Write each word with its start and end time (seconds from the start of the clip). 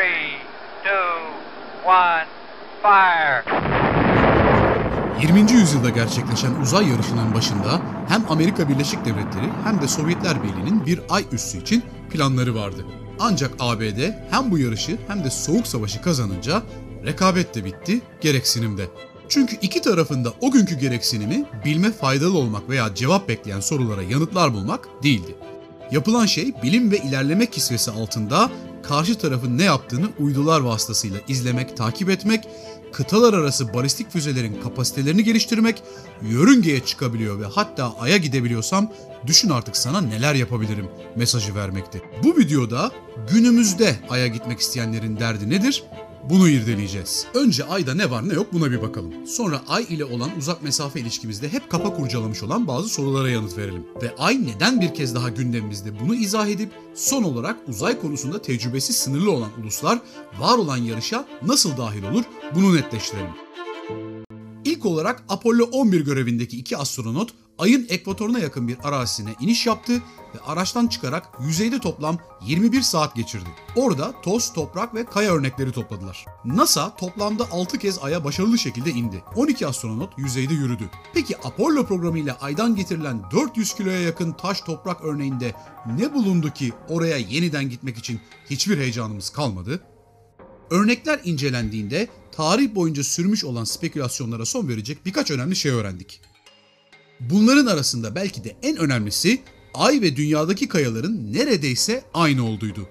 three, 0.00 0.32
two, 0.82 1.08
one, 1.84 2.26
fire. 2.82 3.44
20. 5.22 5.52
yüzyılda 5.52 5.90
gerçekleşen 5.90 6.54
uzay 6.62 6.88
yarışının 6.88 7.34
başında 7.34 7.80
hem 8.08 8.24
Amerika 8.28 8.68
Birleşik 8.68 9.04
Devletleri 9.04 9.48
hem 9.64 9.82
de 9.82 9.88
Sovyetler 9.88 10.42
Birliği'nin 10.42 10.86
bir 10.86 11.00
ay 11.10 11.24
üssü 11.32 11.58
için 11.58 11.82
planları 12.10 12.54
vardı. 12.54 12.86
Ancak 13.18 13.50
ABD 13.60 14.12
hem 14.30 14.50
bu 14.50 14.58
yarışı 14.58 14.98
hem 15.08 15.24
de 15.24 15.30
Soğuk 15.30 15.66
Savaşı 15.66 16.02
kazanınca 16.02 16.62
rekabet 17.06 17.54
de 17.54 17.64
bitti, 17.64 18.00
gereksinim 18.20 18.78
de. 18.78 18.86
Çünkü 19.28 19.56
iki 19.62 19.82
tarafında 19.82 20.32
o 20.40 20.50
günkü 20.50 20.78
gereksinimi 20.78 21.44
bilme 21.64 21.92
faydalı 21.92 22.38
olmak 22.38 22.68
veya 22.68 22.94
cevap 22.94 23.28
bekleyen 23.28 23.60
sorulara 23.60 24.02
yanıtlar 24.02 24.54
bulmak 24.54 24.88
değildi. 25.02 25.34
Yapılan 25.90 26.26
şey 26.26 26.54
bilim 26.62 26.90
ve 26.90 26.96
ilerleme 26.98 27.46
kisvesi 27.46 27.90
altında 27.90 28.50
karşı 28.82 29.18
tarafın 29.18 29.58
ne 29.58 29.64
yaptığını 29.64 30.08
uydular 30.18 30.60
vasıtasıyla 30.60 31.20
izlemek, 31.28 31.76
takip 31.76 32.10
etmek, 32.10 32.48
kıtalar 32.92 33.34
arası 33.34 33.74
balistik 33.74 34.10
füzelerin 34.10 34.60
kapasitelerini 34.62 35.24
geliştirmek, 35.24 35.82
yörüngeye 36.22 36.80
çıkabiliyor 36.80 37.40
ve 37.40 37.44
hatta 37.44 37.96
aya 38.00 38.16
gidebiliyorsam 38.16 38.92
düşün 39.26 39.50
artık 39.50 39.76
sana 39.76 40.00
neler 40.00 40.34
yapabilirim 40.34 40.88
mesajı 41.16 41.54
vermekti. 41.54 42.02
Bu 42.24 42.36
videoda 42.36 42.90
günümüzde 43.32 43.96
aya 44.08 44.26
gitmek 44.26 44.60
isteyenlerin 44.60 45.16
derdi 45.16 45.50
nedir? 45.50 45.84
Bunu 46.28 46.48
irdeleyeceğiz. 46.48 47.26
Önce 47.34 47.64
ayda 47.64 47.94
ne 47.94 48.10
var 48.10 48.28
ne 48.28 48.34
yok 48.34 48.52
buna 48.52 48.70
bir 48.70 48.82
bakalım. 48.82 49.26
Sonra 49.26 49.62
ay 49.68 49.86
ile 49.88 50.04
olan 50.04 50.30
uzak 50.38 50.62
mesafe 50.62 51.00
ilişkimizde 51.00 51.52
hep 51.52 51.70
kafa 51.70 51.94
kurcalamış 51.94 52.42
olan 52.42 52.66
bazı 52.66 52.88
sorulara 52.88 53.30
yanıt 53.30 53.58
verelim. 53.58 53.84
Ve 54.02 54.14
ay 54.18 54.46
neden 54.46 54.80
bir 54.80 54.94
kez 54.94 55.14
daha 55.14 55.28
gündemimizde 55.28 56.00
bunu 56.00 56.14
izah 56.14 56.48
edip 56.48 56.70
son 56.94 57.22
olarak 57.22 57.56
uzay 57.68 58.00
konusunda 58.00 58.42
tecrübesi 58.42 58.92
sınırlı 58.92 59.30
olan 59.30 59.50
uluslar 59.62 59.98
var 60.40 60.58
olan 60.58 60.76
yarışa 60.76 61.28
nasıl 61.42 61.76
dahil 61.76 62.02
olur 62.02 62.24
bunu 62.54 62.76
netleştirelim. 62.76 63.30
İlk 64.64 64.86
olarak 64.86 65.24
Apollo 65.28 65.64
11 65.64 66.00
görevindeki 66.00 66.58
iki 66.58 66.76
astronot 66.76 67.30
ayın 67.60 67.86
ekvatoruna 67.88 68.38
yakın 68.38 68.68
bir 68.68 68.76
arazisine 68.82 69.34
iniş 69.40 69.66
yaptı 69.66 69.92
ve 70.34 70.40
araçtan 70.46 70.86
çıkarak 70.86 71.28
yüzeyde 71.40 71.80
toplam 71.80 72.18
21 72.46 72.82
saat 72.82 73.14
geçirdi. 73.16 73.48
Orada 73.76 74.20
toz, 74.22 74.52
toprak 74.52 74.94
ve 74.94 75.04
kaya 75.04 75.34
örnekleri 75.34 75.72
topladılar. 75.72 76.26
NASA 76.44 76.96
toplamda 76.96 77.44
6 77.50 77.78
kez 77.78 77.98
aya 78.02 78.24
başarılı 78.24 78.58
şekilde 78.58 78.90
indi. 78.90 79.22
12 79.36 79.66
astronot 79.66 80.18
yüzeyde 80.18 80.54
yürüdü. 80.54 80.90
Peki 81.14 81.36
Apollo 81.38 81.86
programı 81.86 82.18
ile 82.18 82.32
aydan 82.32 82.76
getirilen 82.76 83.22
400 83.30 83.74
kiloya 83.74 84.00
yakın 84.00 84.32
taş 84.32 84.60
toprak 84.60 85.04
örneğinde 85.04 85.54
ne 85.98 86.14
bulundu 86.14 86.50
ki 86.50 86.72
oraya 86.88 87.16
yeniden 87.16 87.70
gitmek 87.70 87.98
için 87.98 88.20
hiçbir 88.50 88.78
heyecanımız 88.78 89.30
kalmadı? 89.30 89.80
Örnekler 90.70 91.20
incelendiğinde 91.24 92.08
tarih 92.32 92.74
boyunca 92.74 93.04
sürmüş 93.04 93.44
olan 93.44 93.64
spekülasyonlara 93.64 94.44
son 94.44 94.68
verecek 94.68 95.06
birkaç 95.06 95.30
önemli 95.30 95.56
şey 95.56 95.72
öğrendik. 95.72 96.20
Bunların 97.20 97.66
arasında 97.66 98.14
belki 98.14 98.44
de 98.44 98.56
en 98.62 98.76
önemlisi 98.76 99.42
Ay 99.74 100.00
ve 100.00 100.16
dünyadaki 100.16 100.68
kayaların 100.68 101.32
neredeyse 101.32 102.04
aynı 102.14 102.46
olduğuydu. 102.46 102.88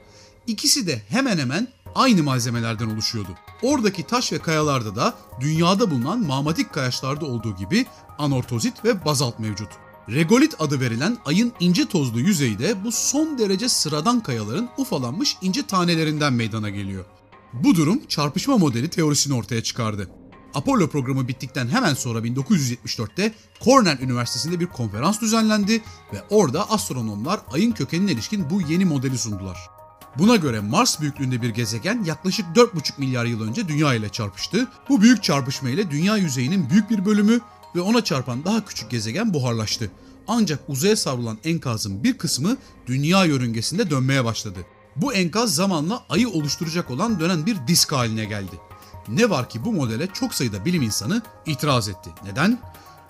İkisi 0.47 0.87
de 0.87 1.01
hemen 1.09 1.37
hemen 1.37 1.67
aynı 1.95 2.23
malzemelerden 2.23 2.89
oluşuyordu. 2.89 3.29
Oradaki 3.61 4.07
taş 4.07 4.33
ve 4.33 4.39
kayalarda 4.39 4.95
da 4.95 5.13
dünyada 5.39 5.91
bulunan 5.91 6.19
mağmatik 6.19 6.73
kayaçlarda 6.73 7.25
olduğu 7.25 7.55
gibi 7.55 7.85
anortozit 8.17 8.85
ve 8.85 9.05
bazalt 9.05 9.39
mevcut. 9.39 9.69
Regolit 10.09 10.55
adı 10.59 10.79
verilen 10.79 11.17
ayın 11.25 11.53
ince 11.59 11.85
tozlu 11.85 12.19
yüzeyi 12.19 12.59
de 12.59 12.83
bu 12.83 12.91
son 12.91 13.37
derece 13.37 13.69
sıradan 13.69 14.23
kayaların 14.23 14.69
ufalanmış 14.77 15.37
ince 15.41 15.67
tanelerinden 15.67 16.33
meydana 16.33 16.69
geliyor. 16.69 17.05
Bu 17.53 17.75
durum 17.75 18.01
çarpışma 18.07 18.57
modeli 18.57 18.89
teorisini 18.89 19.33
ortaya 19.33 19.63
çıkardı. 19.63 20.09
Apollo 20.53 20.87
programı 20.87 21.27
bittikten 21.27 21.67
hemen 21.67 21.93
sonra 21.93 22.19
1974'te 22.19 23.33
Cornell 23.61 23.99
Üniversitesi'nde 24.01 24.59
bir 24.59 24.65
konferans 24.65 25.21
düzenlendi 25.21 25.81
ve 26.13 26.21
orada 26.29 26.69
astronomlar 26.69 27.39
ayın 27.51 27.71
kökenine 27.71 28.11
ilişkin 28.11 28.49
bu 28.49 28.61
yeni 28.61 28.85
modeli 28.85 29.17
sundular. 29.17 29.69
Buna 30.17 30.35
göre 30.35 30.59
Mars 30.59 31.01
büyüklüğünde 31.01 31.41
bir 31.41 31.49
gezegen 31.49 32.03
yaklaşık 32.03 32.45
4,5 32.55 32.91
milyar 32.97 33.25
yıl 33.25 33.41
önce 33.41 33.67
Dünya 33.67 33.93
ile 33.93 34.09
çarpıştı. 34.09 34.67
Bu 34.89 35.01
büyük 35.01 35.23
çarpışma 35.23 35.69
ile 35.69 35.91
Dünya 35.91 36.17
yüzeyinin 36.17 36.69
büyük 36.69 36.89
bir 36.89 37.05
bölümü 37.05 37.39
ve 37.75 37.81
ona 37.81 38.03
çarpan 38.03 38.45
daha 38.45 38.65
küçük 38.65 38.89
gezegen 38.89 39.33
buharlaştı. 39.33 39.91
Ancak 40.27 40.59
uzaya 40.67 40.95
savrulan 40.95 41.37
enkazın 41.43 42.03
bir 42.03 42.17
kısmı 42.17 42.57
Dünya 42.87 43.25
yörüngesinde 43.25 43.89
dönmeye 43.89 44.25
başladı. 44.25 44.59
Bu 44.95 45.13
enkaz 45.13 45.55
zamanla 45.55 46.03
ayı 46.09 46.29
oluşturacak 46.29 46.91
olan 46.91 47.19
dönen 47.19 47.45
bir 47.45 47.57
disk 47.67 47.91
haline 47.91 48.25
geldi. 48.25 48.68
Ne 49.09 49.29
var 49.29 49.49
ki 49.49 49.65
bu 49.65 49.73
modele 49.73 50.07
çok 50.13 50.33
sayıda 50.33 50.65
bilim 50.65 50.81
insanı 50.81 51.21
itiraz 51.45 51.89
etti. 51.89 52.09
Neden? 52.23 52.59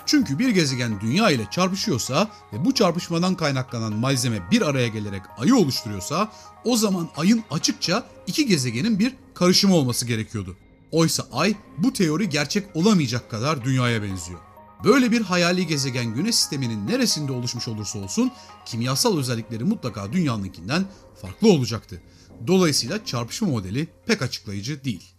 Çünkü 0.05 0.39
bir 0.39 0.49
gezegen 0.49 1.01
dünya 1.01 1.31
ile 1.31 1.47
çarpışıyorsa 1.51 2.29
ve 2.53 2.65
bu 2.65 2.73
çarpışmadan 2.73 3.35
kaynaklanan 3.35 3.93
malzeme 3.93 4.51
bir 4.51 4.61
araya 4.61 4.87
gelerek 4.87 5.21
ayı 5.37 5.55
oluşturuyorsa 5.55 6.31
o 6.65 6.77
zaman 6.77 7.09
ayın 7.17 7.43
açıkça 7.51 8.03
iki 8.27 8.45
gezegenin 8.45 8.99
bir 8.99 9.15
karışımı 9.33 9.75
olması 9.75 10.05
gerekiyordu. 10.05 10.57
Oysa 10.91 11.25
ay 11.31 11.55
bu 11.77 11.93
teori 11.93 12.29
gerçek 12.29 12.75
olamayacak 12.75 13.31
kadar 13.31 13.63
dünyaya 13.63 14.03
benziyor. 14.03 14.39
Böyle 14.83 15.11
bir 15.11 15.21
hayali 15.21 15.67
gezegen 15.67 16.05
güneş 16.05 16.35
sisteminin 16.35 16.87
neresinde 16.87 17.31
oluşmuş 17.31 17.67
olursa 17.67 17.99
olsun 17.99 18.31
kimyasal 18.65 19.17
özellikleri 19.17 19.63
mutlaka 19.63 20.13
dünyanınkinden 20.13 20.85
farklı 21.21 21.51
olacaktı. 21.51 22.01
Dolayısıyla 22.47 23.05
çarpışma 23.05 23.47
modeli 23.47 23.87
pek 24.05 24.21
açıklayıcı 24.21 24.83
değil. 24.83 25.18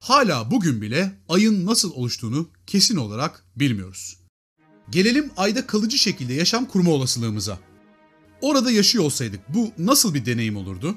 Hala 0.00 0.50
bugün 0.50 0.82
bile 0.82 1.12
ayın 1.28 1.66
nasıl 1.66 1.92
oluştuğunu 1.92 2.48
kesin 2.66 2.96
olarak 2.96 3.44
bilmiyoruz. 3.56 4.18
Gelelim 4.90 5.30
ayda 5.36 5.66
kalıcı 5.66 5.98
şekilde 5.98 6.34
yaşam 6.34 6.66
kurma 6.66 6.90
olasılığımıza. 6.90 7.58
Orada 8.40 8.70
yaşıyor 8.70 9.04
olsaydık 9.04 9.40
bu 9.48 9.70
nasıl 9.78 10.14
bir 10.14 10.26
deneyim 10.26 10.56
olurdu? 10.56 10.94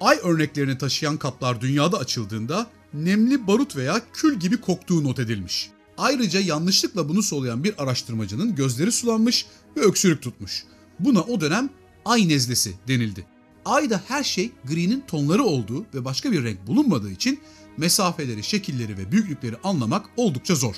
Ay 0.00 0.18
örneklerini 0.22 0.78
taşıyan 0.78 1.16
kaplar 1.16 1.60
dünyada 1.60 1.98
açıldığında 1.98 2.66
nemli 2.94 3.46
barut 3.46 3.76
veya 3.76 4.02
kül 4.12 4.40
gibi 4.40 4.60
koktuğu 4.60 5.04
not 5.04 5.18
edilmiş. 5.18 5.70
Ayrıca 5.98 6.40
yanlışlıkla 6.40 7.08
bunu 7.08 7.22
soluyan 7.22 7.64
bir 7.64 7.82
araştırmacının 7.82 8.54
gözleri 8.54 8.92
sulanmış 8.92 9.46
ve 9.76 9.80
öksürük 9.80 10.22
tutmuş. 10.22 10.64
Buna 11.00 11.20
o 11.20 11.40
dönem 11.40 11.70
ay 12.04 12.28
nezlesi 12.28 12.74
denildi. 12.88 13.26
Ayda 13.64 14.02
her 14.08 14.24
şey 14.24 14.52
gri'nin 14.64 15.00
tonları 15.00 15.44
olduğu 15.44 15.86
ve 15.94 16.04
başka 16.04 16.32
bir 16.32 16.44
renk 16.44 16.66
bulunmadığı 16.66 17.10
için 17.10 17.40
mesafeleri, 17.76 18.42
şekilleri 18.42 18.98
ve 18.98 19.12
büyüklükleri 19.12 19.56
anlamak 19.64 20.06
oldukça 20.16 20.54
zor. 20.54 20.74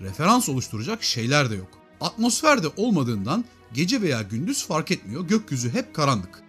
Referans 0.00 0.48
oluşturacak 0.48 1.02
şeyler 1.02 1.50
de 1.50 1.54
yok. 1.54 1.68
Atmosfer 2.00 2.62
de 2.62 2.66
olmadığından 2.76 3.44
gece 3.72 4.02
veya 4.02 4.22
gündüz 4.22 4.66
fark 4.66 4.90
etmiyor, 4.90 5.28
gökyüzü 5.28 5.72
hep 5.72 5.94
karanlık. 5.94 6.42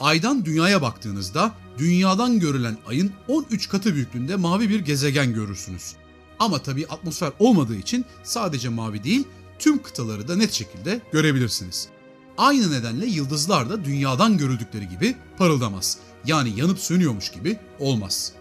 Aydan 0.00 0.44
dünyaya 0.44 0.82
baktığınızda 0.82 1.54
dünyadan 1.78 2.40
görülen 2.40 2.76
ayın 2.86 3.12
13 3.28 3.68
katı 3.68 3.94
büyüklüğünde 3.94 4.36
mavi 4.36 4.68
bir 4.70 4.80
gezegen 4.80 5.34
görürsünüz. 5.34 5.94
Ama 6.38 6.58
tabii 6.58 6.86
atmosfer 6.86 7.32
olmadığı 7.38 7.76
için 7.76 8.04
sadece 8.22 8.68
mavi 8.68 9.04
değil 9.04 9.24
tüm 9.58 9.82
kıtaları 9.82 10.28
da 10.28 10.36
net 10.36 10.52
şekilde 10.52 11.00
görebilirsiniz. 11.12 11.88
Aynı 12.38 12.72
nedenle 12.72 13.06
yıldızlar 13.06 13.70
da 13.70 13.84
dünyadan 13.84 14.38
görüldükleri 14.38 14.88
gibi 14.88 15.16
parıldamaz. 15.38 15.98
Yani 16.24 16.60
yanıp 16.60 16.78
sönüyormuş 16.78 17.30
gibi 17.30 17.58
olmaz. 17.78 18.32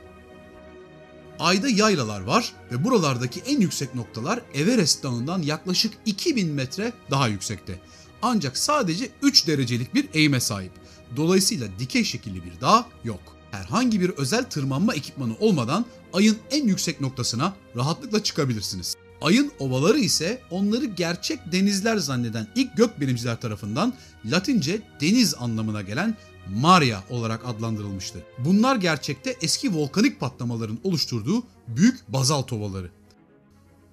Ayda 1.39 1.69
yaylalar 1.69 2.21
var 2.21 2.53
ve 2.71 2.83
buralardaki 2.83 3.39
en 3.39 3.61
yüksek 3.61 3.95
noktalar 3.95 4.41
Everest 4.53 5.03
Dağı'ndan 5.03 5.41
yaklaşık 5.41 5.93
2000 6.05 6.49
metre 6.49 6.93
daha 7.11 7.27
yüksekte. 7.27 7.79
Ancak 8.21 8.57
sadece 8.57 9.09
3 9.21 9.47
derecelik 9.47 9.93
bir 9.93 10.09
eğime 10.13 10.39
sahip. 10.39 10.71
Dolayısıyla 11.15 11.67
dikey 11.79 12.03
şekilli 12.03 12.43
bir 12.43 12.61
dağ 12.61 12.85
yok. 13.03 13.21
Herhangi 13.51 14.01
bir 14.01 14.09
özel 14.09 14.43
tırmanma 14.43 14.93
ekipmanı 14.93 15.35
olmadan 15.39 15.85
ayın 16.13 16.37
en 16.51 16.67
yüksek 16.67 17.01
noktasına 17.01 17.53
rahatlıkla 17.75 18.23
çıkabilirsiniz. 18.23 18.95
Ayın 19.21 19.51
ovaları 19.59 19.99
ise 19.99 20.41
onları 20.51 20.85
gerçek 20.85 21.51
denizler 21.51 21.97
zanneden 21.97 22.47
ilk 22.55 22.77
gökbilimciler 22.77 23.41
tarafından 23.41 23.93
Latince 24.25 24.81
deniz 25.01 25.35
anlamına 25.39 25.81
gelen 25.81 26.15
Maria 26.55 26.99
olarak 27.09 27.45
adlandırılmıştı. 27.45 28.23
Bunlar 28.45 28.75
gerçekte 28.75 29.35
eski 29.41 29.75
volkanik 29.75 30.19
patlamaların 30.19 30.79
oluşturduğu 30.83 31.43
büyük 31.67 32.13
bazalt 32.13 32.53
ovaları. 32.53 32.89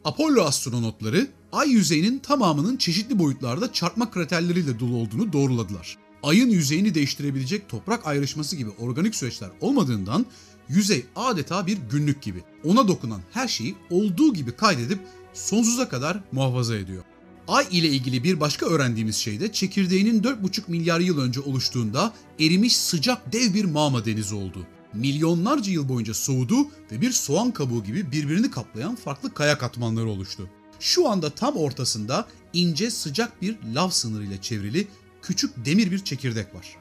Apollo 0.05 0.43
astronotları 0.43 1.29
ay 1.53 1.71
yüzeyinin 1.71 2.19
tamamının 2.19 2.77
çeşitli 2.77 3.19
boyutlarda 3.19 3.73
çarpma 3.73 4.11
kraterleriyle 4.11 4.81
dolu 4.81 4.97
olduğunu 4.97 5.33
doğruladılar. 5.33 5.97
Ayın 6.23 6.51
yüzeyini 6.51 6.95
değiştirebilecek 6.95 7.69
toprak 7.69 8.07
ayrışması 8.07 8.57
gibi 8.57 8.71
organik 8.71 9.15
süreçler 9.15 9.51
olmadığından 9.61 10.27
yüzey 10.69 11.07
adeta 11.17 11.67
bir 11.67 11.79
günlük 11.91 12.23
gibi. 12.23 12.43
Ona 12.65 12.89
dokunan 12.89 13.21
her 13.33 13.49
şeyi 13.49 13.75
olduğu 13.91 14.35
gibi 14.35 14.53
kaydedip 14.53 14.99
sonsuza 15.35 15.89
kadar 15.89 16.21
muhafaza 16.33 16.77
ediyor. 16.77 17.05
Ay 17.49 17.67
ile 17.71 17.89
ilgili 17.89 18.25
bir 18.25 18.41
başka 18.41 18.67
öğrendiğimiz 18.67 19.17
şey 19.17 19.41
de 19.41 19.53
çekirdeğinin 19.53 20.23
4,5 20.23 20.63
milyar 20.69 21.01
yıl 21.01 21.19
önce 21.21 21.41
oluştuğunda 21.41 22.13
erimiş 22.41 22.77
sıcak 22.77 23.33
dev 23.33 23.55
bir 23.55 23.65
mağma 23.65 24.05
denizi 24.05 24.35
oldu. 24.35 24.67
milyonlarca 24.95 25.73
yıl 25.73 25.89
boyunca 25.89 26.15
soğudu 26.15 26.57
ve 26.93 27.01
bir 27.01 27.11
soğan 27.11 27.51
kabuğu 27.51 27.85
gibi 27.85 28.13
birbirini 28.13 28.51
kaplayan 28.51 28.97
farklı 28.97 29.35
kaya 29.35 29.59
katmanları 29.59 30.09
oluştu. 30.09 30.51
Şu 30.81 31.09
anda 31.09 31.31
tam 31.31 31.57
ortasında 31.57 32.27
ince 32.53 32.91
sıcak 32.91 33.43
bir 33.43 33.57
lav 33.75 33.91
sınırıyla 33.91 34.41
çevrili 34.43 34.89
küçük 35.23 35.67
demir 35.67 35.91
bir 35.91 36.05
çekirdek 36.05 36.55
var. 36.55 36.77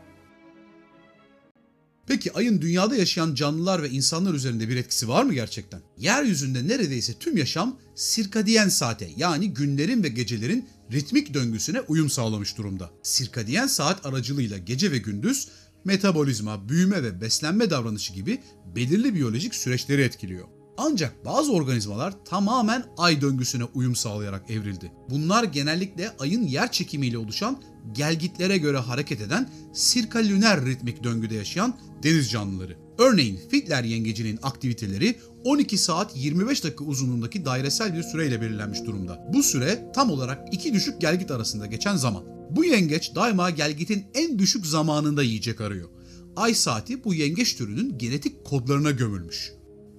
Peki 2.08 2.34
ayın 2.34 2.62
dünyada 2.62 2.96
yaşayan 2.96 3.36
canlılar 3.36 3.84
ve 3.84 3.90
insanlar 3.90 4.34
üzerinde 4.34 4.70
bir 4.70 4.76
etkisi 4.76 5.08
var 5.08 5.24
mı 5.24 5.34
gerçekten? 5.34 5.82
Yeryüzünde 5.98 6.68
neredeyse 6.68 7.14
tüm 7.14 7.38
yaşam 7.38 7.80
sirkadiyen 7.96 8.70
saate 8.70 9.10
yani 9.18 9.54
günlerin 9.54 10.04
ve 10.04 10.08
gecelerin 10.08 10.70
ritmik 10.92 11.34
döngüsüne 11.34 11.82
uyum 11.82 12.10
sağlamış 12.10 12.58
durumda. 12.58 12.90
Sirkadiyen 13.04 13.68
saat 13.68 14.06
aracılığıyla 14.06 14.58
gece 14.58 14.92
ve 14.92 14.98
gündüz 14.98 15.48
metabolizma, 15.86 16.70
büyüme 16.70 17.04
ve 17.04 17.22
beslenme 17.22 17.70
davranışı 17.70 18.14
gibi 18.14 18.40
belirli 18.76 19.16
biyolojik 19.16 19.56
süreçleri 19.56 20.02
etkiliyor. 20.02 20.48
Ancak 20.78 21.26
bazı 21.26 21.54
organizmalar 21.54 22.26
tamamen 22.26 22.86
ay 22.98 23.22
döngüsüne 23.22 23.64
uyum 23.64 23.96
sağlayarak 23.96 24.52
evrildi. 24.52 24.92
Bunlar 25.10 25.44
genellikle 25.44 26.12
ayın 26.20 26.44
yer 26.44 26.72
çekimiyle 26.72 27.18
oluşan 27.18 27.62
gelgitlere 27.92 28.58
göre 28.58 28.78
hareket 28.78 29.22
eden 29.22 29.50
sirkalüner 29.74 30.66
ritmik 30.66 31.04
döngüde 31.04 31.36
yaşayan 31.36 31.78
deniz 32.04 32.32
canlıları. 32.32 32.78
Örneğin 32.98 33.40
Fitler 33.50 33.84
yengecinin 33.84 34.40
aktiviteleri 34.44 35.16
12 35.44 35.78
saat 35.78 36.18
25 36.18 36.64
dakika 36.64 36.84
uzunluğundaki 36.84 37.46
dairesel 37.46 37.98
bir 37.98 38.04
süreyle 38.04 38.42
belirlenmiş 38.42 38.86
durumda. 38.86 39.28
Bu 39.34 39.44
süre 39.44 39.92
tam 39.96 40.12
olarak 40.12 40.54
iki 40.54 40.74
düşük 40.74 41.02
gelgit 41.02 41.32
arasında 41.32 41.66
geçen 41.66 41.96
zaman. 41.96 42.24
Bu 42.50 42.66
yengeç 42.66 43.16
daima 43.16 43.50
gelgitin 43.50 44.04
en 44.14 44.40
düşük 44.40 44.66
zamanında 44.66 45.24
yiyecek 45.24 45.62
arıyor. 45.62 45.90
Ay 46.36 46.54
saati 46.54 47.04
bu 47.04 47.14
yengeç 47.14 47.56
türünün 47.56 47.98
genetik 47.98 48.44
kodlarına 48.46 48.92
gömülmüş. 48.92 49.52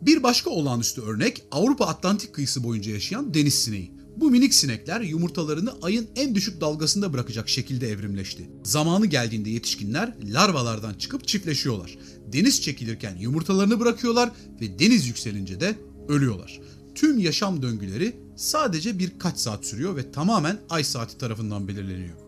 Bir 0.02 0.22
başka 0.22 0.50
olağanüstü 0.50 1.02
örnek 1.02 1.42
Avrupa 1.50 1.86
Atlantik 1.86 2.34
kıyısı 2.34 2.64
boyunca 2.64 2.92
yaşayan 2.92 3.34
deniz 3.34 3.54
sineği. 3.54 3.93
Bu 4.16 4.30
minik 4.30 4.54
sinekler 4.54 5.00
yumurtalarını 5.00 5.72
ayın 5.82 6.06
en 6.16 6.34
düşük 6.34 6.60
dalgasında 6.60 7.12
bırakacak 7.12 7.48
şekilde 7.48 7.90
evrimleşti. 7.90 8.50
Zamanı 8.64 9.06
geldiğinde 9.06 9.50
yetişkinler 9.50 10.14
larvalardan 10.24 10.94
çıkıp 10.94 11.28
çiftleşiyorlar. 11.28 11.98
Deniz 12.32 12.62
çekilirken 12.62 13.16
yumurtalarını 13.16 13.80
bırakıyorlar 13.80 14.30
ve 14.60 14.78
deniz 14.78 15.06
yükselince 15.06 15.60
de 15.60 15.74
ölüyorlar. 16.08 16.60
Tüm 16.94 17.18
yaşam 17.18 17.62
döngüleri 17.62 18.16
sadece 18.36 18.98
birkaç 18.98 19.38
saat 19.38 19.66
sürüyor 19.66 19.96
ve 19.96 20.12
tamamen 20.12 20.60
ay 20.70 20.84
saati 20.84 21.18
tarafından 21.18 21.68
belirleniyor. 21.68 22.23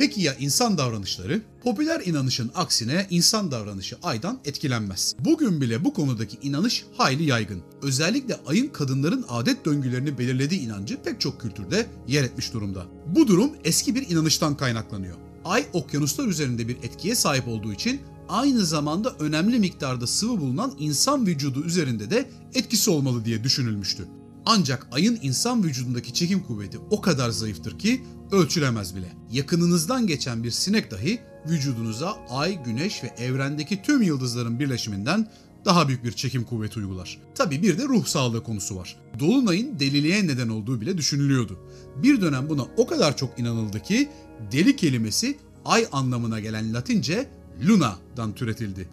Peki 0.00 0.20
ya 0.20 0.34
insan 0.34 0.78
davranışları? 0.78 1.42
Popüler 1.62 2.02
inanışın 2.06 2.50
aksine 2.54 3.06
insan 3.10 3.50
davranışı 3.50 3.96
aydan 4.02 4.40
etkilenmez. 4.44 5.14
Bugün 5.18 5.60
bile 5.60 5.84
bu 5.84 5.92
konudaki 5.92 6.38
inanış 6.42 6.84
hayli 6.96 7.24
yaygın. 7.24 7.62
Özellikle 7.82 8.36
ayın 8.46 8.68
kadınların 8.68 9.24
adet 9.28 9.64
döngülerini 9.64 10.18
belirlediği 10.18 10.60
inancı 10.60 11.02
pek 11.02 11.20
çok 11.20 11.40
kültürde 11.40 11.86
yer 12.08 12.24
etmiş 12.24 12.52
durumda. 12.52 12.86
Bu 13.06 13.26
durum 13.26 13.50
eski 13.64 13.94
bir 13.94 14.10
inanıştan 14.10 14.56
kaynaklanıyor. 14.56 15.16
Ay 15.44 15.66
okyanuslar 15.72 16.26
üzerinde 16.26 16.68
bir 16.68 16.76
etkiye 16.76 17.14
sahip 17.14 17.48
olduğu 17.48 17.72
için 17.72 18.00
aynı 18.28 18.66
zamanda 18.66 19.14
önemli 19.18 19.58
miktarda 19.58 20.06
sıvı 20.06 20.40
bulunan 20.40 20.72
insan 20.78 21.26
vücudu 21.26 21.64
üzerinde 21.64 22.10
de 22.10 22.30
etkisi 22.54 22.90
olmalı 22.90 23.24
diye 23.24 23.44
düşünülmüştü. 23.44 24.08
Ancak 24.46 24.88
ayın 24.92 25.18
insan 25.22 25.64
vücudundaki 25.64 26.14
çekim 26.14 26.42
kuvveti 26.42 26.78
o 26.90 27.00
kadar 27.00 27.30
zayıftır 27.30 27.78
ki 27.78 28.02
ölçülemez 28.32 28.96
bile. 28.96 29.12
Yakınınızdan 29.32 30.06
geçen 30.06 30.44
bir 30.44 30.50
sinek 30.50 30.90
dahi 30.90 31.18
vücudunuza 31.48 32.16
ay, 32.30 32.62
güneş 32.64 33.04
ve 33.04 33.08
evrendeki 33.18 33.82
tüm 33.82 34.02
yıldızların 34.02 34.60
birleşiminden 34.60 35.28
daha 35.64 35.88
büyük 35.88 36.04
bir 36.04 36.12
çekim 36.12 36.44
kuvveti 36.44 36.78
uygular. 36.78 37.18
Tabi 37.34 37.62
bir 37.62 37.78
de 37.78 37.84
ruh 37.84 38.06
sağlığı 38.06 38.44
konusu 38.44 38.76
var. 38.76 38.96
Dolunay'ın 39.18 39.78
deliliğe 39.78 40.26
neden 40.26 40.48
olduğu 40.48 40.80
bile 40.80 40.98
düşünülüyordu. 40.98 41.58
Bir 41.96 42.20
dönem 42.20 42.48
buna 42.48 42.66
o 42.76 42.86
kadar 42.86 43.16
çok 43.16 43.38
inanıldı 43.38 43.82
ki 43.82 44.08
deli 44.52 44.76
kelimesi 44.76 45.38
ay 45.64 45.86
anlamına 45.92 46.40
gelen 46.40 46.74
Latince 46.74 47.28
luna'dan 47.68 48.34
türetildi. 48.34 48.88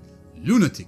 Lunatic. 0.47 0.87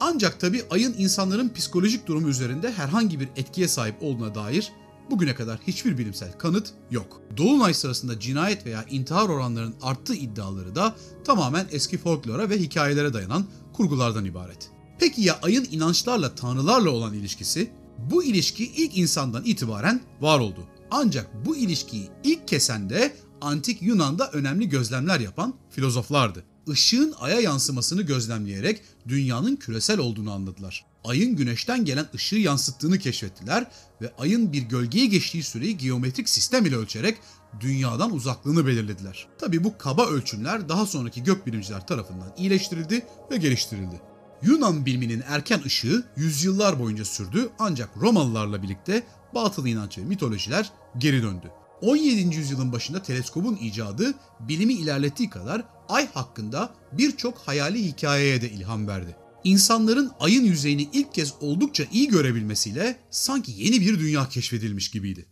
Ancak 0.00 0.40
tabi 0.40 0.62
ayın 0.70 0.94
insanların 0.98 1.48
psikolojik 1.48 2.06
durumu 2.06 2.28
üzerinde 2.28 2.72
herhangi 2.72 3.20
bir 3.20 3.28
etkiye 3.36 3.68
sahip 3.68 3.94
olduğuna 4.00 4.34
dair 4.34 4.72
bugüne 5.10 5.34
kadar 5.34 5.58
hiçbir 5.66 5.98
bilimsel 5.98 6.38
kanıt 6.38 6.70
yok. 6.90 7.20
Dolunay 7.36 7.74
sırasında 7.74 8.20
cinayet 8.20 8.66
veya 8.66 8.84
intihar 8.90 9.28
oranlarının 9.28 9.74
arttığı 9.82 10.14
iddiaları 10.14 10.74
da 10.74 10.96
tamamen 11.24 11.66
eski 11.70 11.98
folklora 11.98 12.50
ve 12.50 12.58
hikayelere 12.58 13.12
dayanan 13.12 13.46
kurgulardan 13.72 14.24
ibaret. 14.24 14.70
Peki 14.98 15.22
ya 15.22 15.38
ayın 15.42 15.68
inançlarla, 15.70 16.34
tanrılarla 16.34 16.90
olan 16.90 17.14
ilişkisi? 17.14 17.70
Bu 18.10 18.24
ilişki 18.24 18.64
ilk 18.64 18.98
insandan 18.98 19.44
itibaren 19.44 20.00
var 20.20 20.40
oldu. 20.40 20.66
Ancak 20.90 21.46
bu 21.46 21.56
ilişkiyi 21.56 22.10
ilk 22.24 22.48
kesen 22.48 22.90
de 22.90 23.16
antik 23.40 23.82
Yunan'da 23.82 24.30
önemli 24.30 24.68
gözlemler 24.68 25.20
yapan 25.20 25.54
filozoflardı. 25.70 26.44
Işığın 26.66 27.14
aya 27.20 27.40
yansımasını 27.40 28.02
gözlemleyerek 28.02 28.82
dünyanın 29.08 29.56
küresel 29.56 29.98
olduğunu 29.98 30.32
anladılar. 30.32 30.84
Ayın 31.04 31.36
güneşten 31.36 31.84
gelen 31.84 32.06
ışığı 32.14 32.36
yansıttığını 32.36 32.98
keşfettiler 32.98 33.66
ve 34.02 34.12
ayın 34.18 34.52
bir 34.52 34.62
gölgeye 34.62 35.06
geçtiği 35.06 35.42
süreyi 35.42 35.76
geometrik 35.76 36.28
sistem 36.28 36.66
ile 36.66 36.76
ölçerek 36.76 37.18
dünyadan 37.60 38.14
uzaklığını 38.14 38.66
belirlediler. 38.66 39.26
Tabi 39.38 39.64
bu 39.64 39.78
kaba 39.78 40.06
ölçümler 40.06 40.68
daha 40.68 40.86
sonraki 40.86 41.22
gökbilimciler 41.22 41.86
tarafından 41.86 42.32
iyileştirildi 42.36 43.06
ve 43.30 43.36
geliştirildi. 43.36 44.00
Yunan 44.42 44.86
biliminin 44.86 45.22
erken 45.28 45.62
ışığı 45.66 46.04
yüzyıllar 46.16 46.80
boyunca 46.80 47.04
sürdü 47.04 47.50
ancak 47.58 47.90
Romalılarla 47.96 48.62
birlikte 48.62 49.06
batıl 49.34 49.66
inanç 49.66 49.98
ve 49.98 50.02
mitolojiler 50.02 50.72
geri 50.98 51.22
döndü. 51.22 51.50
17. 51.82 52.36
yüzyılın 52.36 52.72
başında 52.72 53.02
teleskobun 53.02 53.56
icadı 53.56 54.14
bilimi 54.40 54.72
ilerlettiği 54.72 55.30
kadar 55.30 55.64
ay 55.88 56.08
hakkında 56.12 56.70
birçok 56.92 57.38
hayali 57.38 57.84
hikayeye 57.84 58.42
de 58.42 58.50
ilham 58.50 58.88
verdi. 58.88 59.16
İnsanların 59.44 60.10
ayın 60.20 60.44
yüzeyini 60.44 60.88
ilk 60.92 61.14
kez 61.14 61.32
oldukça 61.40 61.84
iyi 61.92 62.08
görebilmesiyle 62.08 62.96
sanki 63.10 63.52
yeni 63.56 63.80
bir 63.80 64.00
dünya 64.00 64.28
keşfedilmiş 64.28 64.90
gibiydi. 64.90 65.26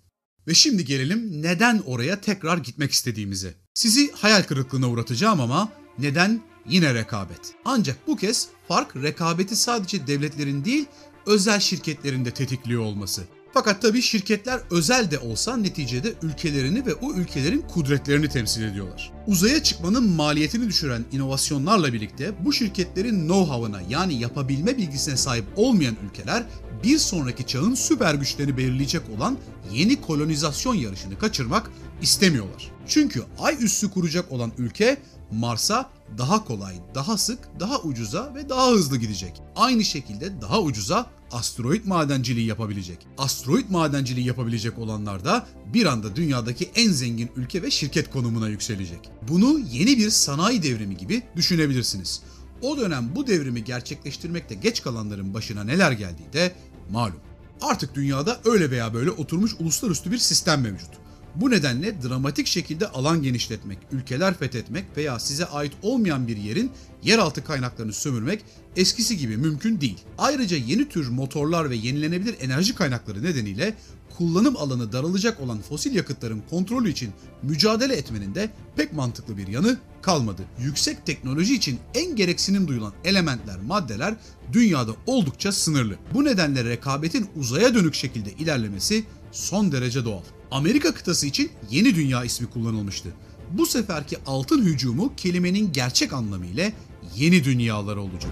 Ve 0.46 0.54
şimdi 0.54 0.84
gelelim 0.84 1.42
neden 1.42 1.82
oraya 1.86 2.20
tekrar 2.20 2.58
gitmek 2.58 2.92
istediğimize. 2.92 3.54
Sizi 3.74 4.12
hayal 4.12 4.42
kırıklığına 4.42 4.90
uğratacağım 4.90 5.40
ama 5.40 5.72
neden 5.98 6.42
yine 6.68 6.94
rekabet. 6.94 7.54
Ancak 7.64 8.06
bu 8.06 8.16
kez 8.16 8.48
fark 8.68 8.96
rekabeti 8.96 9.56
sadece 9.56 10.06
devletlerin 10.06 10.64
değil 10.64 10.84
özel 11.26 11.60
şirketlerin 11.60 12.24
de 12.24 12.30
tetikliyor 12.30 12.82
olması. 12.82 13.22
Fakat 13.54 13.82
tabii 13.82 14.02
şirketler 14.02 14.60
özel 14.70 15.10
de 15.10 15.18
olsa 15.18 15.56
neticede 15.56 16.12
ülkelerini 16.22 16.86
ve 16.86 16.94
o 16.94 17.12
ülkelerin 17.12 17.60
kudretlerini 17.60 18.28
temsil 18.28 18.62
ediyorlar. 18.62 19.12
Uzaya 19.26 19.62
çıkmanın 19.62 20.10
maliyetini 20.10 20.68
düşüren 20.68 21.04
inovasyonlarla 21.12 21.92
birlikte 21.92 22.44
bu 22.44 22.52
şirketlerin 22.52 23.28
know-how'ına 23.28 23.80
yani 23.88 24.14
yapabilme 24.14 24.76
bilgisine 24.76 25.16
sahip 25.16 25.44
olmayan 25.56 25.96
ülkeler 26.04 26.44
bir 26.84 26.98
sonraki 26.98 27.46
çağın 27.46 27.74
süper 27.74 28.14
güçlerini 28.14 28.56
belirleyecek 28.56 29.02
olan 29.16 29.38
yeni 29.72 30.00
kolonizasyon 30.00 30.74
yarışını 30.74 31.18
kaçırmak 31.18 31.70
istemiyorlar. 32.02 32.70
Çünkü 32.88 33.22
ay 33.38 33.64
üssü 33.64 33.90
kuracak 33.90 34.32
olan 34.32 34.52
ülke 34.58 34.96
Mars'a 35.32 35.90
daha 36.18 36.44
kolay, 36.44 36.74
daha 36.94 37.18
sık, 37.18 37.38
daha 37.60 37.80
ucuza 37.80 38.34
ve 38.34 38.48
daha 38.48 38.70
hızlı 38.70 38.96
gidecek. 38.96 39.42
Aynı 39.56 39.84
şekilde 39.84 40.40
daha 40.40 40.60
ucuza 40.60 41.06
asteroid 41.32 41.86
madenciliği 41.86 42.46
yapabilecek. 42.46 43.06
Asteroid 43.18 43.70
madenciliği 43.70 44.26
yapabilecek 44.26 44.78
olanlar 44.78 45.24
da 45.24 45.46
bir 45.74 45.86
anda 45.86 46.16
dünyadaki 46.16 46.70
en 46.74 46.92
zengin 46.92 47.30
ülke 47.36 47.62
ve 47.62 47.70
şirket 47.70 48.10
konumuna 48.10 48.48
yükselecek. 48.48 49.10
Bunu 49.28 49.58
yeni 49.72 49.98
bir 49.98 50.10
sanayi 50.10 50.62
devrimi 50.62 50.96
gibi 50.96 51.22
düşünebilirsiniz. 51.36 52.22
O 52.62 52.76
dönem 52.76 53.10
bu 53.16 53.26
devrimi 53.26 53.64
gerçekleştirmekte 53.64 54.54
geç 54.54 54.82
kalanların 54.82 55.34
başına 55.34 55.64
neler 55.64 55.92
geldiği 55.92 56.32
de 56.32 56.52
malum. 56.90 57.20
Artık 57.62 57.94
dünyada 57.94 58.40
öyle 58.44 58.70
veya 58.70 58.94
böyle 58.94 59.10
oturmuş 59.10 59.54
uluslararası 59.58 60.12
bir 60.12 60.18
sistem 60.18 60.60
mevcut. 60.60 60.90
Bu 61.36 61.50
nedenle 61.50 62.02
dramatik 62.02 62.46
şekilde 62.46 62.88
alan 62.88 63.22
genişletmek, 63.22 63.78
ülkeler 63.92 64.34
fethetmek 64.34 64.84
veya 64.96 65.18
size 65.18 65.46
ait 65.46 65.72
olmayan 65.82 66.28
bir 66.28 66.36
yerin 66.36 66.70
yeraltı 67.02 67.44
kaynaklarını 67.44 67.92
sömürmek 67.92 68.44
eskisi 68.76 69.16
gibi 69.16 69.36
mümkün 69.36 69.80
değil. 69.80 69.98
Ayrıca 70.18 70.56
yeni 70.56 70.88
tür 70.88 71.08
motorlar 71.08 71.70
ve 71.70 71.76
yenilenebilir 71.76 72.36
enerji 72.40 72.74
kaynakları 72.74 73.22
nedeniyle 73.22 73.74
kullanım 74.18 74.56
alanı 74.56 74.92
daralacak 74.92 75.40
olan 75.40 75.60
fosil 75.60 75.94
yakıtların 75.94 76.42
kontrolü 76.50 76.90
için 76.90 77.10
mücadele 77.42 77.94
etmenin 77.96 78.34
de 78.34 78.50
pek 78.76 78.92
mantıklı 78.92 79.36
bir 79.36 79.48
yanı 79.48 79.78
kalmadı. 80.02 80.42
Yüksek 80.58 81.06
teknoloji 81.06 81.54
için 81.54 81.78
en 81.94 82.16
gereksinim 82.16 82.68
duyulan 82.68 82.92
elementler, 83.04 83.60
maddeler 83.60 84.14
dünyada 84.52 84.92
oldukça 85.06 85.52
sınırlı. 85.52 85.96
Bu 86.14 86.24
nedenle 86.24 86.64
rekabetin 86.64 87.28
uzaya 87.36 87.74
dönük 87.74 87.94
şekilde 87.94 88.32
ilerlemesi 88.32 89.04
son 89.32 89.72
derece 89.72 90.04
doğal. 90.04 90.22
Amerika 90.50 90.94
kıtası 90.94 91.26
için 91.26 91.50
Yeni 91.70 91.94
Dünya 91.94 92.24
ismi 92.24 92.50
kullanılmıştı. 92.50 93.08
Bu 93.52 93.66
seferki 93.66 94.18
altın 94.26 94.64
hücumu 94.64 95.16
kelimenin 95.16 95.72
gerçek 95.72 96.12
anlamıyla 96.12 96.72
yeni 97.16 97.44
dünyalar 97.44 97.96
olacak. 97.96 98.30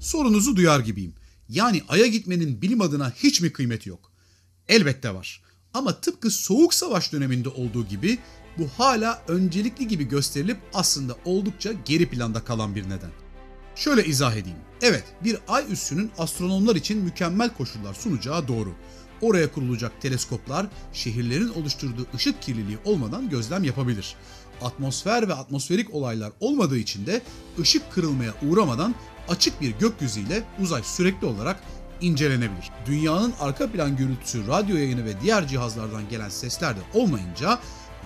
Sorunuzu 0.00 0.56
duyar 0.56 0.80
gibiyim. 0.80 1.14
Yani 1.48 1.82
Ay'a 1.88 2.06
gitmenin 2.06 2.62
bilim 2.62 2.80
adına 2.80 3.10
hiç 3.10 3.40
mi 3.40 3.52
kıymeti 3.52 3.88
yok? 3.88 4.12
Elbette 4.68 5.14
var. 5.14 5.42
Ama 5.74 6.00
tıpkı 6.00 6.30
Soğuk 6.30 6.74
Savaş 6.74 7.12
döneminde 7.12 7.48
olduğu 7.48 7.86
gibi 7.86 8.18
bu 8.58 8.68
hala 8.78 9.22
öncelikli 9.28 9.88
gibi 9.88 10.08
gösterilip 10.08 10.58
aslında 10.74 11.16
oldukça 11.24 11.72
geri 11.84 12.08
planda 12.08 12.44
kalan 12.44 12.74
bir 12.74 12.84
neden. 12.84 13.10
Şöyle 13.76 14.04
izah 14.04 14.36
edeyim. 14.36 14.58
Evet, 14.82 15.04
bir 15.24 15.38
ay 15.48 15.72
üssünün 15.72 16.10
astronomlar 16.18 16.76
için 16.76 16.98
mükemmel 16.98 17.54
koşullar 17.54 17.94
sunacağı 17.94 18.48
doğru. 18.48 18.74
Oraya 19.22 19.52
kurulacak 19.52 20.00
teleskoplar 20.00 20.66
şehirlerin 20.92 21.48
oluşturduğu 21.48 22.06
ışık 22.14 22.42
kirliliği 22.42 22.78
olmadan 22.84 23.28
gözlem 23.28 23.64
yapabilir. 23.64 24.14
Atmosfer 24.62 25.28
ve 25.28 25.34
atmosferik 25.34 25.94
olaylar 25.94 26.32
olmadığı 26.40 26.78
için 26.78 27.06
de 27.06 27.22
ışık 27.58 27.92
kırılmaya 27.92 28.32
uğramadan 28.48 28.94
açık 29.28 29.60
bir 29.60 29.70
gökyüzüyle 29.70 30.42
uzay 30.62 30.82
sürekli 30.82 31.26
olarak 31.26 31.60
incelenebilir. 32.00 32.70
Dünyanın 32.86 33.32
arka 33.40 33.70
plan 33.70 33.96
gürültüsü, 33.96 34.46
radyo 34.46 34.76
yayını 34.76 35.04
ve 35.04 35.20
diğer 35.20 35.48
cihazlardan 35.48 36.08
gelen 36.08 36.28
sesler 36.28 36.76
de 36.76 36.80
olmayınca 36.94 37.58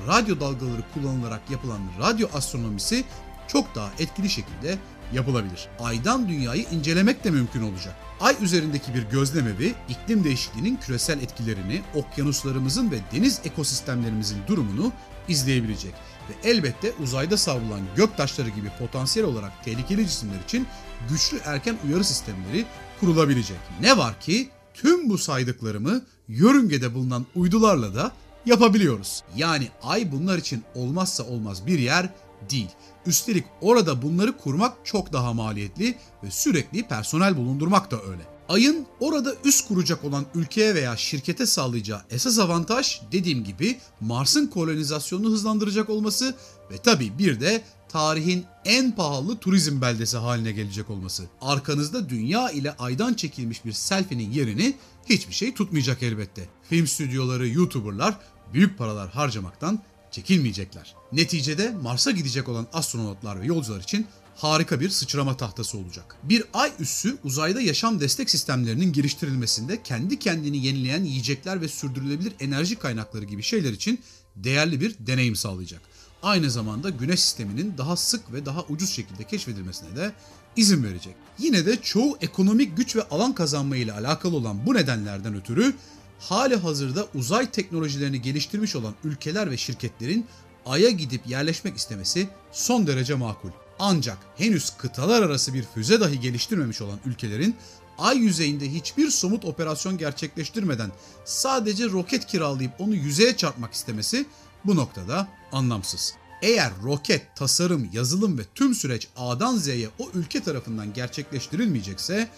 radyo 0.09 0.41
dalgaları 0.41 0.83
kullanılarak 0.95 1.51
yapılan 1.51 1.81
radyo 2.01 2.29
astronomisi 2.35 3.05
çok 3.49 3.75
daha 3.75 3.91
etkili 3.99 4.31
şekilde 4.31 4.79
yapılabilir. 5.13 5.69
Aydan 5.81 6.29
dünyayı 6.29 6.67
incelemek 6.73 7.25
de 7.25 7.31
mümkün 7.31 7.63
olacak. 7.63 7.95
Ay 8.21 8.37
üzerindeki 8.41 8.95
bir 8.95 9.03
gözlemevi 9.03 9.75
iklim 9.89 10.25
değişikliğinin 10.25 10.77
küresel 10.77 11.23
etkilerini, 11.23 11.83
okyanuslarımızın 11.95 12.91
ve 12.91 12.99
deniz 13.13 13.41
ekosistemlerimizin 13.45 14.39
durumunu 14.49 14.93
izleyebilecek 15.29 15.95
ve 16.29 16.51
elbette 16.51 16.93
uzayda 17.03 17.37
savrulan 17.37 17.81
gök 17.97 18.17
taşları 18.17 18.49
gibi 18.49 18.71
potansiyel 18.79 19.29
olarak 19.29 19.65
tehlikeli 19.65 20.07
cisimler 20.07 20.41
için 20.45 20.67
güçlü 21.11 21.39
erken 21.45 21.77
uyarı 21.87 22.05
sistemleri 22.05 22.65
kurulabilecek. 23.01 23.59
Ne 23.81 23.99
var 23.99 24.21
ki 24.21 24.49
tüm 24.75 25.11
bu 25.11 25.19
saydıklarımı 25.19 26.03
yörüngede 26.29 26.95
bulunan 26.95 27.27
uydularla 27.35 27.95
da 27.95 28.13
yapabiliyoruz. 28.47 29.23
Yani 29.37 29.69
ay 29.83 30.13
bunlar 30.13 30.39
için 30.39 30.65
olmazsa 30.75 31.23
olmaz 31.25 31.67
bir 31.67 31.79
yer 31.79 32.09
değil. 32.51 32.71
Üstelik 33.07 33.45
orada 33.61 34.03
bunları 34.03 34.37
kurmak 34.37 34.77
çok 34.85 35.13
daha 35.13 35.33
maliyetli 35.33 35.99
ve 36.25 36.31
sürekli 36.31 36.89
personel 36.89 37.37
bulundurmak 37.37 37.91
da 37.91 38.03
öyle. 38.03 38.23
Ayın 38.49 38.87
orada 39.01 39.35
üs 39.45 39.61
kuracak 39.61 40.05
olan 40.05 40.27
ülkeye 40.35 40.75
veya 40.75 40.97
şirkete 40.97 41.47
sağlayacağı 41.47 42.03
esas 42.11 42.39
avantaj 42.39 43.01
dediğim 43.13 43.45
gibi 43.45 43.79
Mars'ın 44.01 44.47
kolonizasyonunu 44.47 45.33
hızlandıracak 45.33 45.91
olması 45.91 46.35
ve 46.71 46.79
tabii 46.79 47.19
bir 47.19 47.41
de 47.41 47.63
tarihin 47.89 48.45
en 48.65 48.93
pahalı 48.93 49.37
turizm 49.37 49.81
beldesi 49.81 50.17
haline 50.17 50.53
gelecek 50.53 50.91
olması. 50.91 51.25
Arkanızda 51.41 52.09
dünya 52.09 52.51
ile 52.51 52.77
aydan 52.77 53.15
çekilmiş 53.15 53.65
bir 53.65 53.73
selfie'nin 53.73 54.31
yerini 54.31 54.77
hiçbir 55.09 55.35
şey 55.35 55.55
tutmayacak 55.55 56.03
elbette. 56.03 56.49
Film 56.69 56.87
stüdyoları, 56.87 57.49
YouTuber'lar 57.49 58.19
büyük 58.53 58.79
paralar 58.79 59.11
harcamaktan 59.11 59.79
çekilmeyecekler. 60.11 60.96
Neticede 61.13 61.71
Mars'a 61.83 62.11
gidecek 62.11 62.49
olan 62.49 62.67
astronotlar 62.73 63.41
ve 63.41 63.47
yolcular 63.47 63.81
için 63.81 64.07
harika 64.37 64.81
bir 64.81 64.91
sıçrama 64.91 65.37
tahtası 65.37 65.79
olacak. 65.79 66.17
Bir 66.23 66.45
ay 66.55 66.73
üssü 66.81 67.17
uzayda 67.25 67.61
yaşam 67.61 68.01
destek 68.01 68.31
sistemlerinin 68.31 68.93
geliştirilmesinde 68.93 69.83
kendi 69.83 70.19
kendini 70.19 70.67
yenileyen 70.67 71.05
yiyecekler 71.05 71.61
ve 71.61 71.69
sürdürülebilir 71.69 72.33
enerji 72.41 72.77
kaynakları 72.77 73.25
gibi 73.25 73.43
şeyler 73.43 73.73
için 73.73 74.01
değerli 74.37 74.81
bir 74.81 74.97
deneyim 74.99 75.37
sağlayacak. 75.37 75.81
Aynı 76.23 76.51
zamanda 76.51 76.91
güneş 76.91 77.21
sisteminin 77.21 77.75
daha 77.79 77.97
sık 77.97 78.33
ve 78.33 78.47
daha 78.47 78.65
ucuz 78.65 78.91
şekilde 78.91 79.25
keşfedilmesine 79.25 79.97
de 79.97 80.13
izin 80.57 80.85
verecek. 80.85 81.15
Yine 81.39 81.67
de 81.67 81.77
çoğu 81.83 82.19
ekonomik 82.21 82.77
güç 82.77 82.97
ve 82.97 83.03
alan 83.03 83.35
kazanma 83.35 83.77
ile 83.77 83.93
alakalı 83.93 84.37
olan 84.37 84.67
bu 84.67 84.75
nedenlerden 84.75 85.35
ötürü 85.35 85.75
hali 86.19 86.57
hazırda 86.57 87.07
uzay 87.15 87.51
teknolojilerini 87.51 88.23
geliştirmiş 88.23 88.77
olan 88.77 88.95
ülkeler 89.05 89.51
ve 89.51 89.57
şirketlerin 89.57 90.27
Ay'a 90.67 90.91
gidip 90.91 91.27
yerleşmek 91.27 91.77
istemesi 91.77 92.29
son 92.53 92.87
derece 92.87 93.15
makul. 93.15 93.51
Ancak 93.79 94.19
henüz 94.37 94.71
kıtalar 94.71 95.23
arası 95.23 95.55
bir 95.55 95.65
füze 95.75 96.01
dahi 96.01 96.21
geliştirmemiş 96.21 96.81
olan 96.81 96.99
ülkelerin 97.07 97.57
ay 97.99 98.19
yüzeyinde 98.19 98.73
hiçbir 98.73 99.11
somut 99.11 99.45
operasyon 99.45 99.99
gerçekleştirmeden 99.99 100.93
sadece 101.25 101.85
roket 101.85 102.27
kiralayıp 102.27 102.73
onu 102.79 102.95
yüzeye 102.95 103.37
çarpmak 103.37 103.73
istemesi 103.73 104.27
bu 104.65 104.77
noktada 104.77 105.29
anlamsız. 105.53 106.15
Eğer 106.43 106.73
roket, 106.85 107.37
tasarım, 107.37 107.89
yazılım 107.93 108.39
ve 108.39 108.43
tüm 108.55 108.75
süreç 108.75 109.09
A'dan 109.17 109.57
Z'ye 109.57 109.89
o 109.99 110.11
ülke 110.15 110.43
tarafından 110.43 110.93
gerçekleştirilmeyecekse 110.93 112.29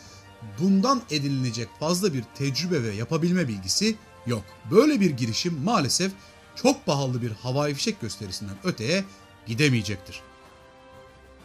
bundan 0.60 1.02
edinilecek 1.10 1.68
fazla 1.80 2.14
bir 2.14 2.24
tecrübe 2.34 2.82
ve 2.82 2.94
yapabilme 2.94 3.48
bilgisi 3.48 3.96
yok. 4.26 4.44
Böyle 4.70 5.00
bir 5.00 5.10
girişim 5.10 5.62
maalesef 5.64 6.12
çok 6.62 6.86
pahalı 6.86 7.22
bir 7.22 7.30
havai 7.30 7.74
fişek 7.74 8.00
gösterisinden 8.00 8.56
öteye 8.64 9.04
gidemeyecektir. 9.46 10.20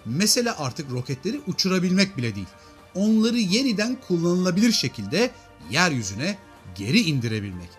Mesele 0.05 0.51
artık 0.51 0.91
roketleri 0.91 1.41
uçurabilmek 1.47 2.17
bile 2.17 2.35
değil. 2.35 2.47
Onları 2.95 3.37
yeniden 3.37 3.97
kullanılabilir 4.07 4.71
şekilde 4.71 5.31
yeryüzüne 5.71 6.37
geri 6.75 6.99
indirebilmek. 6.99 7.69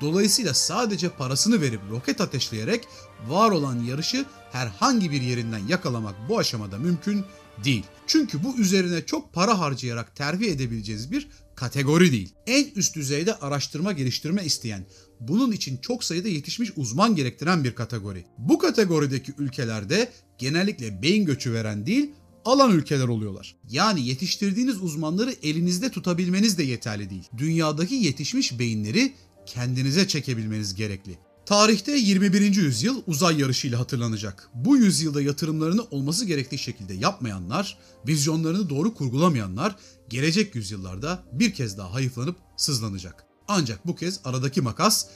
Dolayısıyla 0.00 0.54
sadece 0.54 1.08
parasını 1.08 1.60
verip 1.60 1.80
roket 1.90 2.20
ateşleyerek 2.20 2.88
var 3.28 3.50
olan 3.50 3.82
yarışı 3.82 4.24
herhangi 4.52 5.10
bir 5.10 5.22
yerinden 5.22 5.66
yakalamak 5.68 6.14
bu 6.28 6.38
aşamada 6.38 6.78
mümkün 6.78 7.24
değil. 7.64 7.84
Çünkü 8.06 8.44
bu 8.44 8.56
üzerine 8.56 9.06
çok 9.06 9.32
para 9.32 9.58
harcayarak 9.58 10.16
terfi 10.16 10.50
edebileceğiniz 10.50 11.12
bir 11.12 11.28
kategori 11.54 12.12
değil. 12.12 12.34
En 12.46 12.66
üst 12.76 12.96
düzeyde 12.96 13.34
araştırma 13.34 13.92
geliştirme 13.92 14.44
isteyen, 14.44 14.86
bunun 15.20 15.52
için 15.52 15.76
çok 15.76 16.04
sayıda 16.04 16.28
yetişmiş 16.28 16.72
uzman 16.76 17.16
gerektiren 17.16 17.64
bir 17.64 17.74
kategori. 17.74 18.24
Bu 18.38 18.58
kategorideki 18.58 19.34
ülkelerde 19.38 20.12
genellikle 20.38 21.02
beyin 21.02 21.24
göçü 21.24 21.52
veren 21.52 21.86
değil, 21.86 22.10
alan 22.44 22.72
ülkeler 22.72 23.08
oluyorlar. 23.08 23.56
Yani 23.70 24.06
yetiştirdiğiniz 24.06 24.82
uzmanları 24.82 25.34
elinizde 25.42 25.90
tutabilmeniz 25.90 26.58
de 26.58 26.62
yeterli 26.62 27.10
değil. 27.10 27.28
Dünyadaki 27.36 27.94
yetişmiş 27.94 28.58
beyinleri 28.58 29.12
kendinize 29.46 30.08
çekebilmeniz 30.08 30.74
gerekli. 30.74 31.18
Tarihte 31.48 31.92
21. 31.92 32.56
yüzyıl 32.56 33.02
uzay 33.06 33.40
yarışıyla 33.40 33.78
hatırlanacak. 33.78 34.50
Bu 34.54 34.76
yüzyılda 34.76 35.22
yatırımlarını 35.22 35.82
olması 35.82 36.24
gerektiği 36.24 36.58
şekilde 36.58 36.94
yapmayanlar, 36.94 37.78
vizyonlarını 38.08 38.70
doğru 38.70 38.94
kurgulamayanlar 38.94 39.76
gelecek 40.08 40.54
yüzyıllarda 40.54 41.22
bir 41.32 41.54
kez 41.54 41.78
daha 41.78 41.94
hayıflanıp 41.94 42.36
sızlanacak. 42.56 43.24
Ancak 43.48 43.86
bu 43.86 43.96
kez 43.96 44.20
aradaki 44.24 44.60
makas 44.60 45.06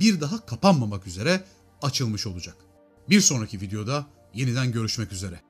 bir 0.00 0.20
daha 0.20 0.46
kapanmamak 0.46 1.06
üzere 1.06 1.44
açılmış 1.82 2.26
olacak. 2.26 2.56
Bir 3.08 3.20
sonraki 3.20 3.60
videoda 3.60 4.06
yeniden 4.34 4.72
görüşmek 4.72 5.12
üzere. 5.12 5.40